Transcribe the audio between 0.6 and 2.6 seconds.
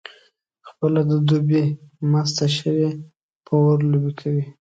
څیله د دوبي مسته